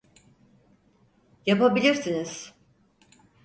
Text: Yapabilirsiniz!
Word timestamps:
Yapabilirsiniz! 1.45 2.53